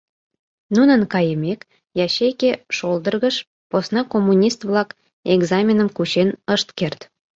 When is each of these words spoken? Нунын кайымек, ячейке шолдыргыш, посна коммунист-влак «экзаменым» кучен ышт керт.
Нунын 0.75 1.01
кайымек, 1.13 1.59
ячейке 2.05 2.51
шолдыргыш, 2.75 3.35
посна 3.69 4.01
коммунист-влак 4.13 4.89
«экзаменым» 5.33 5.89
кучен 5.97 6.29
ышт 6.55 6.69
керт. 6.79 6.99